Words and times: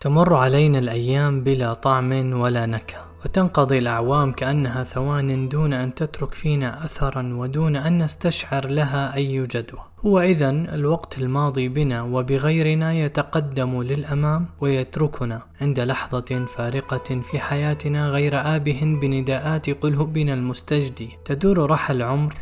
تمر 0.00 0.34
علينا 0.34 0.78
الأيام 0.78 1.44
بلا 1.44 1.74
طعم 1.74 2.32
ولا 2.32 2.66
نكهة 2.66 3.04
وتنقضي 3.24 3.78
الأعوام 3.78 4.32
كأنها 4.32 4.84
ثوان 4.84 5.48
دون 5.48 5.72
أن 5.72 5.94
تترك 5.94 6.34
فينا 6.34 6.84
أثرا 6.84 7.34
ودون 7.34 7.76
أن 7.76 8.02
نستشعر 8.02 8.66
لها 8.66 9.14
أي 9.14 9.42
جدوى. 9.42 9.80
هو 10.06 10.20
إذا 10.20 10.50
الوقت 10.50 11.18
الماضي 11.18 11.68
بنا 11.68 12.02
وبغيرنا 12.02 12.92
يتقدم 12.92 13.82
للأمام 13.82 14.46
ويتركنا 14.60 15.42
عند 15.60 15.80
لحظة 15.80 16.44
فارقة 16.44 17.20
في 17.20 17.38
حياتنا 17.38 18.08
غير 18.08 18.56
آبه 18.56 18.98
بنداءات 19.02 19.70
قلوبنا 19.70 20.34
المستجدي. 20.34 21.10
تدور 21.24 21.70
رحى 21.70 21.94
العمر 21.94 22.34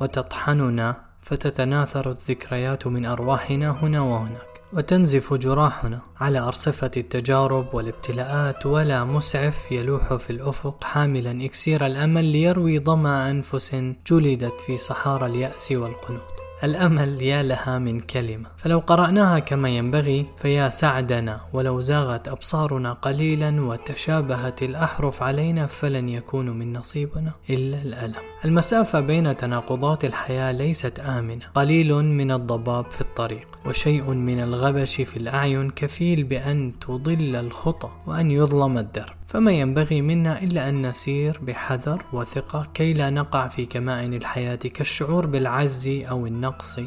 وتطحننا 0.00 0.96
فتتناثر 1.22 2.10
الذكريات 2.10 2.86
من 2.86 3.06
أرواحنا 3.06 3.70
هنا 3.70 4.00
وهناك. 4.00 4.53
وتنزف 4.76 5.34
جراحنا 5.34 6.00
على 6.20 6.38
أرصفة 6.38 6.90
التجارب 6.96 7.74
والابتلاءات 7.74 8.66
ولا 8.66 9.04
مسعف 9.04 9.72
يلوح 9.72 10.14
في 10.14 10.30
الأفق 10.30 10.84
حاملا 10.84 11.44
إكسير 11.44 11.86
الأمل 11.86 12.24
ليروي 12.24 12.78
ظما 12.78 13.30
أنفس 13.30 13.74
جلدت 14.06 14.60
في 14.60 14.78
صحارى 14.78 15.26
اليأس 15.26 15.72
والقنوط. 15.72 16.33
الأمل 16.64 17.22
يا 17.22 17.42
لها 17.42 17.78
من 17.78 18.00
كلمة. 18.00 18.48
فلو 18.56 18.78
قرأناها 18.78 19.38
كما 19.38 19.68
ينبغي 19.68 20.26
فيا 20.36 20.68
سعدنا. 20.68 21.40
ولو 21.52 21.80
زاغت 21.80 22.28
أبصارنا 22.28 22.92
قليلا 22.92 23.62
وتشابهت 23.62 24.62
الأحرف 24.62 25.22
علينا 25.22 25.66
فلن 25.66 26.08
يكون 26.08 26.50
من 26.50 26.72
نصيبنا 26.72 27.32
إلا 27.50 27.82
الألم. 27.82 28.22
المسافة 28.44 29.00
بين 29.00 29.36
تناقضات 29.36 30.04
الحياة 30.04 30.52
ليست 30.52 31.00
آمنة. 31.00 31.46
قليل 31.54 31.94
من 31.94 32.30
الضباب 32.30 32.90
في 32.90 33.00
الطريق 33.00 33.48
وشيء 33.66 34.10
من 34.10 34.40
الغبش 34.40 35.00
في 35.00 35.16
الأعين 35.16 35.70
كفيل 35.70 36.24
بأن 36.24 36.72
تضل 36.80 37.36
الخطى 37.36 37.90
وأن 38.06 38.30
يظلم 38.30 38.78
الدرب. 38.78 39.23
فما 39.34 39.52
ينبغي 39.52 40.02
منا 40.02 40.42
إلا 40.42 40.68
أن 40.68 40.86
نسير 40.86 41.40
بحذر 41.42 42.04
وثقة 42.12 42.66
كي 42.74 42.92
لا 42.92 43.10
نقع 43.10 43.48
في 43.48 43.66
كمائن 43.66 44.14
الحياة 44.14 44.56
كالشعور 44.56 45.26
بالعجز 45.26 45.88
أو 45.88 46.26
النقص 46.26 46.80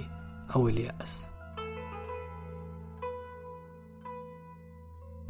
أو 0.55 0.67
اليأس. 0.67 1.36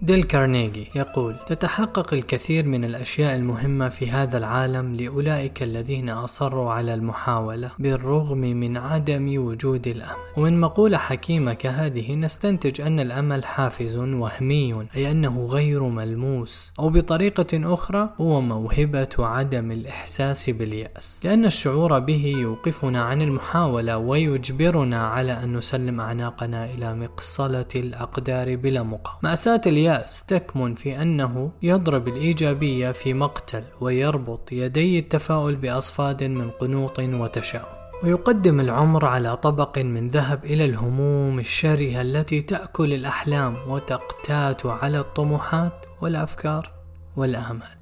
ديل 0.01 0.23
كارنيجي 0.23 0.87
يقول 0.95 1.35
تتحقق 1.47 2.13
الكثير 2.13 2.65
من 2.65 2.85
الأشياء 2.85 3.35
المهمة 3.35 3.89
في 3.89 4.11
هذا 4.11 4.37
العالم 4.37 4.95
لأولئك 4.95 5.63
الذين 5.63 6.09
أصروا 6.09 6.71
على 6.71 6.93
المحاولة 6.93 7.71
بالرغم 7.79 8.37
من 8.37 8.77
عدم 8.77 9.45
وجود 9.45 9.87
الأمل. 9.87 10.15
ومن 10.37 10.59
مقولة 10.59 10.97
حكيمة 10.97 11.53
كهذه 11.53 12.15
نستنتج 12.15 12.81
أن 12.81 12.99
الأمل 12.99 13.45
حافز 13.45 13.97
وهمي 13.97 14.87
أي 14.95 15.11
أنه 15.11 15.45
غير 15.45 15.83
ملموس 15.83 16.73
أو 16.79 16.89
بطريقة 16.89 17.73
أخرى 17.73 18.09
هو 18.21 18.41
موهبة 18.41 19.09
عدم 19.19 19.71
الإحساس 19.71 20.49
باليأس. 20.49 21.19
لأن 21.23 21.45
الشعور 21.45 21.99
به 21.99 22.25
يوقفنا 22.37 23.03
عن 23.03 23.21
المحاولة 23.21 23.97
ويجبرنا 23.97 25.07
على 25.07 25.43
أن 25.43 25.57
نسلم 25.57 26.01
أعناقنا 26.01 26.65
إلى 26.65 26.95
مقصلة 26.95 27.65
الأقدار 27.75 28.55
بلا 28.55 28.83
مقاومة 28.83 29.19
مأساة 29.23 29.61
اليأس 29.67 29.86
اليأس 29.87 30.25
تكمن 30.25 30.75
في 30.75 31.01
أنه 31.01 31.51
يضرب 31.61 32.07
الإيجابية 32.07 32.91
في 32.91 33.13
مقتل 33.13 33.63
ويربط 33.81 34.51
يدي 34.51 34.99
التفاؤل 34.99 35.55
بأصفاد 35.55 36.23
من 36.23 36.49
قنوط 36.49 36.99
وتشاؤم. 36.99 37.77
ويقدم 38.03 38.59
العمر 38.59 39.05
على 39.05 39.37
طبق 39.37 39.77
من 39.77 40.09
ذهب 40.09 40.45
إلى 40.45 40.65
الهموم 40.65 41.39
الشرهة 41.39 42.01
التي 42.01 42.41
تأكل 42.41 42.93
الأحلام 42.93 43.55
وتقتات 43.67 44.65
على 44.65 44.99
الطموحات 44.99 45.85
والأفكار 46.01 46.71
والآمال 47.17 47.77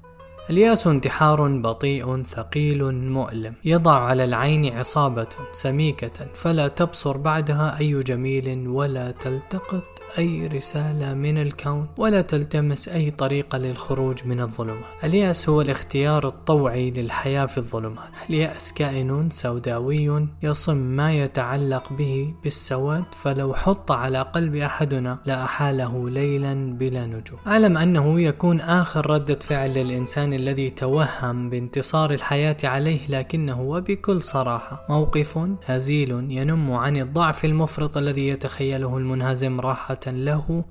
الياس 0.50 0.86
انتحار 0.86 1.48
بطيء 1.48 2.22
ثقيل 2.22 2.94
مؤلم. 2.94 3.54
يضع 3.64 3.92
على 3.92 4.24
العين 4.24 4.78
عصابة 4.78 5.28
سميكة 5.52 6.26
فلا 6.34 6.68
تبصر 6.68 7.16
بعدها 7.16 7.78
أي 7.78 8.02
جميل 8.02 8.68
ولا 8.68 9.10
تلتقط. 9.10 9.95
أي 10.18 10.46
رسالة 10.46 11.14
من 11.14 11.38
الكون 11.38 11.88
ولا 11.96 12.22
تلتمس 12.22 12.88
أي 12.88 13.10
طريقة 13.10 13.58
للخروج 13.58 14.26
من 14.26 14.40
الظلمات. 14.40 15.04
اليأس 15.04 15.48
هو 15.48 15.60
الاختيار 15.60 16.26
الطوعي 16.26 16.90
للحياة 16.90 17.46
في 17.46 17.58
الظلمات. 17.58 18.08
اليأس 18.30 18.72
كائن 18.72 19.30
سوداوي 19.30 20.28
يصم 20.42 20.76
ما 20.76 21.12
يتعلق 21.12 21.92
به 21.92 22.34
بالسواد 22.44 23.04
فلو 23.12 23.54
حط 23.54 23.92
على 23.92 24.22
قلب 24.22 24.54
أحدنا 24.54 25.18
لأحاله 25.26 26.10
ليلا 26.10 26.54
بلا 26.54 27.06
نجوم. 27.06 27.38
أعلم 27.46 27.78
أنه 27.78 28.20
يكون 28.20 28.60
آخر 28.60 29.10
ردة 29.10 29.38
فعل 29.38 29.74
للإنسان 29.74 30.32
الذي 30.32 30.70
توهم 30.70 31.50
بانتصار 31.50 32.10
الحياة 32.10 32.56
عليه 32.64 33.00
لكنه 33.08 33.60
وبكل 33.60 34.22
صراحة 34.22 34.86
موقف 34.88 35.38
هزيل 35.66 36.10
ينم 36.10 36.72
عن 36.72 36.96
الضعف 36.96 37.44
المفرط 37.44 37.96
الذي 37.96 38.28
يتخيله 38.28 38.96
المنهزم 38.96 39.60
راحة 39.60 39.95
له 40.04 40.64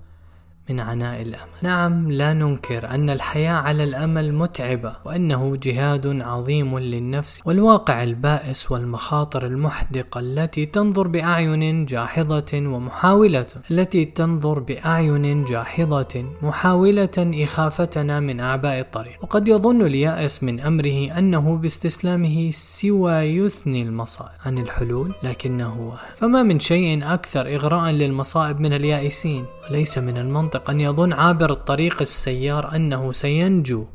من 0.69 0.79
عناء 0.79 1.21
الأمل. 1.21 1.49
نعم 1.61 2.11
لا 2.11 2.33
ننكر 2.33 2.89
أن 2.89 3.09
الحياة 3.09 3.53
على 3.53 3.83
الأمل 3.83 4.33
متعبة 4.33 4.95
وأنه 5.05 5.57
جهاد 5.63 6.21
عظيم 6.21 6.79
للنفس 6.79 7.41
والواقع 7.45 8.03
البائس 8.03 8.71
والمخاطر 8.71 9.45
المحدقة 9.45 10.19
التي 10.19 10.65
تنظر 10.65 11.07
بأعين 11.07 11.85
جاحظة 11.85 12.51
ومحاولة 12.53 13.47
التي 13.71 14.05
تنظر 14.05 14.59
بأعين 14.59 15.45
جاحظة 15.45 16.25
محاولة 16.41 17.17
إخافتنا 17.17 18.19
من 18.19 18.39
أعباء 18.39 18.79
الطريق. 18.79 19.23
وقد 19.23 19.47
يظن 19.47 19.81
اليائس 19.81 20.43
من 20.43 20.59
أمره 20.59 21.17
أنه 21.17 21.57
باستسلامه 21.57 22.51
سوى 22.51 23.13
يثني 23.13 23.81
المصائب 23.81 24.31
عن 24.45 24.57
الحلول 24.57 25.13
لكنه 25.23 25.93
فما 26.15 26.43
من 26.43 26.59
شيء 26.59 27.13
أكثر 27.13 27.55
إغراء 27.55 27.91
للمصائب 27.91 28.59
من 28.59 28.73
اليائسين 28.73 29.45
وليس 29.69 29.97
من 29.97 30.17
المنطق 30.17 30.54
المنطق 30.55 30.69
أن 30.69 30.81
يظن 30.81 31.13
عابر 31.13 31.51
الطريق 31.51 32.01
السيار 32.01 32.75
أنه 32.75 33.11
سينجو 33.11 33.85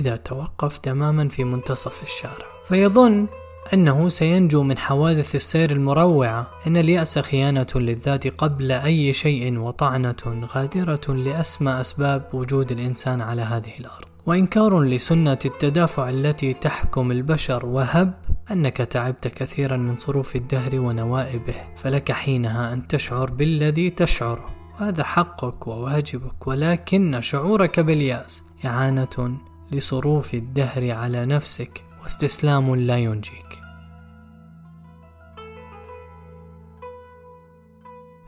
إذا 0.00 0.16
توقف 0.16 0.78
تماما 0.78 1.28
في 1.28 1.44
منتصف 1.44 2.02
الشارع. 2.02 2.46
فيظن 2.68 3.26
أنه 3.72 4.08
سينجو 4.08 4.62
من 4.62 4.78
حوادث 4.78 5.34
السير 5.34 5.70
المروعة 5.70 6.50
إن 6.66 6.76
اليأس 6.76 7.18
خيانة 7.18 7.66
للذات 7.74 8.26
قبل 8.26 8.72
أي 8.72 9.12
شيء 9.12 9.58
وطعنة 9.58 10.48
غادرة 10.54 11.14
لأسمى 11.14 11.80
أسباب 11.80 12.28
وجود 12.32 12.72
الإنسان 12.72 13.20
على 13.20 13.42
هذه 13.42 13.72
الأرض. 13.80 14.06
وإنكار 14.26 14.80
لسنة 14.80 15.38
التدافع 15.44 16.08
التي 16.08 16.52
تحكم 16.54 17.10
البشر 17.10 17.66
وهب 17.66 18.14
أنك 18.50 18.76
تعبت 18.76 19.28
كثيرا 19.28 19.76
من 19.76 19.96
صروف 19.96 20.36
الدهر 20.36 20.80
ونوائبه 20.80 21.54
فلك 21.76 22.12
حينها 22.12 22.72
أن 22.72 22.88
تشعر 22.88 23.30
بالذي 23.30 23.90
تشعره 23.90 24.63
وهذا 24.80 25.04
حقك 25.04 25.66
وواجبك 25.66 26.46
ولكن 26.46 27.20
شعورك 27.20 27.80
باليأس 27.80 28.42
إعانة 28.64 29.38
لصروف 29.72 30.34
الدهر 30.34 30.90
على 30.90 31.26
نفسك 31.26 31.84
واستسلام 32.02 32.76
لا 32.76 32.98
ينجيك. 32.98 33.60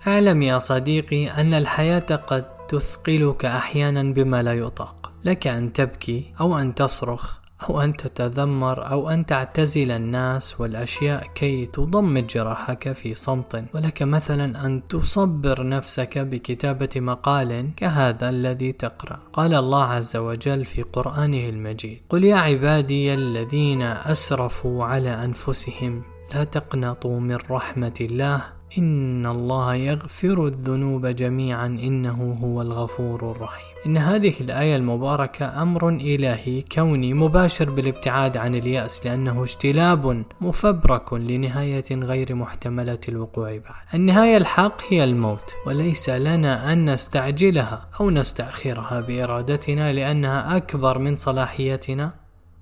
أعلم 0.06 0.42
يا 0.42 0.58
صديقي 0.58 1.26
أن 1.26 1.54
الحياة 1.54 2.16
قد 2.26 2.56
تثقلك 2.68 3.44
أحيانا 3.44 4.02
بما 4.02 4.42
لا 4.42 4.54
يطاق 4.54 5.12
لك 5.24 5.46
أن 5.46 5.72
تبكي 5.72 6.32
أو 6.40 6.58
أن 6.58 6.74
تصرخ 6.74 7.45
أو 7.62 7.80
أن 7.80 7.96
تتذمر 7.96 8.90
أو 8.90 9.08
أن 9.08 9.26
تعتزل 9.26 9.90
الناس 9.90 10.60
والأشياء 10.60 11.26
كي 11.34 11.66
تضمد 11.66 12.26
جراحك 12.26 12.92
في 12.92 13.14
صمت. 13.14 13.64
ولك 13.74 14.02
مثلا 14.02 14.66
أن 14.66 14.88
تصبر 14.88 15.68
نفسك 15.68 16.18
بكتابة 16.18 16.88
مقال 16.96 17.70
كهذا 17.76 18.28
الذي 18.28 18.72
تقرأ. 18.72 19.18
قال 19.32 19.54
الله 19.54 19.84
عز 19.84 20.16
وجل 20.16 20.64
في 20.64 20.82
قرآنه 20.82 21.48
المجيد 21.48 22.00
قل 22.08 22.24
يا 22.24 22.36
عبادي 22.36 23.14
الذين 23.14 23.82
أسرفوا 23.82 24.84
على 24.84 25.24
أنفسهم 25.24 26.02
لا 26.34 26.44
تقنطوا 26.44 27.20
من 27.20 27.38
رحمة 27.50 27.94
الله 28.00 28.55
إن 28.78 29.26
الله 29.26 29.74
يغفر 29.74 30.46
الذنوب 30.46 31.06
جميعا 31.06 31.66
إنه 31.66 32.38
هو 32.42 32.62
الغفور 32.62 33.30
الرحيم 33.30 33.76
إن 33.86 33.96
هذه 33.96 34.34
الآية 34.40 34.76
المباركة 34.76 35.62
أمر 35.62 35.88
إلهي 35.88 36.62
كوني 36.62 37.14
مباشر 37.14 37.70
بالابتعاد 37.70 38.36
عن 38.36 38.54
اليأس 38.54 39.06
لأنه 39.06 39.42
اجتلاب 39.42 40.24
مفبرك 40.40 41.12
لنهاية 41.12 41.84
غير 41.92 42.34
محتملة 42.34 42.98
الوقوع 43.08 43.50
بعد. 43.50 43.94
النهاية 43.94 44.36
الحق 44.36 44.82
هي 44.88 45.04
الموت، 45.04 45.54
وليس 45.66 46.08
لنا 46.08 46.72
أن 46.72 46.90
نستعجلها 46.90 47.88
أو 48.00 48.10
نستأخرها 48.10 49.00
بإرادتنا 49.00 49.92
لأنها 49.92 50.56
أكبر 50.56 50.98
من 50.98 51.16
صلاحيتنا 51.16 52.14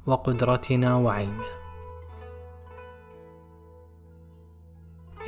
وقدرتنا 0.07 0.95
وعلمنا. 0.95 1.64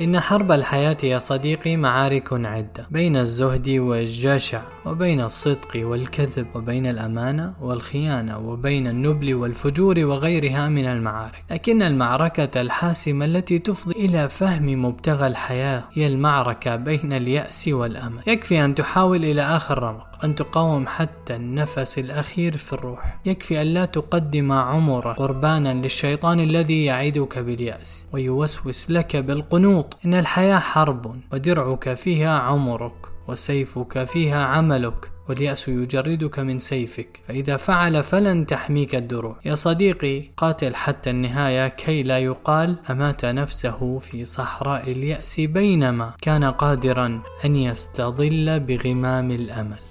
إن 0.01 0.19
حرب 0.19 0.51
الحياة 0.51 0.97
يا 1.03 1.19
صديقي 1.19 1.77
معارك 1.77 2.33
عدة 2.33 2.87
بين 2.91 3.17
الزهد 3.17 3.69
والجشع 3.69 4.61
وبين 4.85 5.21
الصدق 5.21 5.71
والكذب 5.75 6.47
وبين 6.55 6.85
الأمانة 6.85 7.53
والخيانة 7.61 8.37
وبين 8.37 8.87
النبل 8.87 9.35
والفجور 9.35 9.99
وغيرها 9.99 10.69
من 10.69 10.85
المعارك. 10.85 11.43
لكن 11.51 11.81
المعركة 11.81 12.61
الحاسمة 12.61 13.25
التي 13.25 13.59
تفضي 13.59 14.05
إلى 14.05 14.29
فهم 14.29 14.85
مبتغى 14.85 15.27
الحياة 15.27 15.83
هي 15.93 16.07
المعركة 16.07 16.75
بين 16.75 17.13
اليأس 17.13 17.67
والأمل. 17.67 18.21
يكفي 18.27 18.65
أن 18.65 18.75
تحاول 18.75 19.25
إلى 19.25 19.41
آخر 19.41 19.83
رمق 19.83 20.07
أن 20.23 20.35
تقاوم 20.35 20.87
حتى 20.87 21.35
النفس 21.35 21.99
الأخير 21.99 22.57
في 22.57 22.73
الروح. 22.73 23.19
يكفي 23.25 23.61
أن 23.61 23.67
لا 23.67 23.85
تقدم 23.85 24.51
عمرك 24.51 25.15
قربانا 25.15 25.73
للشيطان 25.73 26.39
الذي 26.39 26.85
يعدك 26.85 27.37
باليأس 27.39 28.07
ويوسوس 28.13 28.91
لك 28.91 29.15
بالقنوط. 29.15 29.86
إن 30.05 30.13
الحياة 30.13 30.59
حرب 30.59 31.15
ودرعك 31.33 31.93
فيها 31.93 32.39
عمرك 32.39 32.93
وسيفك 33.27 34.03
فيها 34.03 34.45
عملك 34.45 35.11
واليأس 35.29 35.67
يجردك 35.67 36.39
من 36.39 36.59
سيفك. 36.59 37.19
فإذا 37.27 37.57
فعل 37.57 38.03
فلن 38.03 38.45
تحميك 38.45 38.95
الدروع. 38.95 39.39
يا 39.45 39.55
صديقي 39.55 40.23
قاتل 40.37 40.75
حتى 40.75 41.09
النهاية 41.09 41.67
كي 41.67 42.03
لا 42.03 42.19
يقال 42.19 42.75
أمات 42.89 43.25
نفسه 43.25 43.99
في 43.99 44.25
صحراء 44.25 44.91
اليأس 44.91 45.39
بينما 45.39 46.13
كان 46.21 46.43
قادرا 46.43 47.21
أن 47.45 47.55
يستظل 47.55 48.59
بغمام 48.59 49.31
الأمل. 49.31 49.86